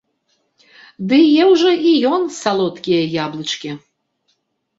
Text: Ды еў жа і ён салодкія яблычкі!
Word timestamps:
Ды 1.11 1.19
еў 1.43 1.51
жа 1.63 1.73
і 1.89 1.91
ён 2.13 2.23
салодкія 2.39 3.01
яблычкі! 3.27 3.71